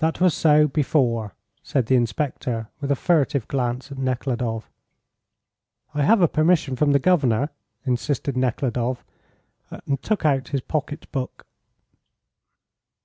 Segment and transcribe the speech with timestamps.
[0.00, 4.68] "That was so, before," said the inspector, with a furtive glance at Nekhludoff.
[5.94, 7.48] "I have a permission from the governor,"
[7.86, 9.04] insisted Nekhludoff,
[9.70, 11.46] and took out his pocket book.